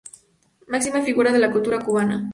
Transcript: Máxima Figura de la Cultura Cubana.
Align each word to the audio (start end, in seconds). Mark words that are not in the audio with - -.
Máxima 0.71 1.03
Figura 1.07 1.31
de 1.31 1.37
la 1.41 1.51
Cultura 1.51 1.77
Cubana. 1.85 2.17